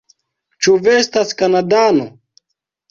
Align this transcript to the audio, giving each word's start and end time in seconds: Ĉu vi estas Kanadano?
Ĉu 0.63 0.73
vi 0.87 0.93
estas 1.03 1.39
Kanadano? 1.43 2.11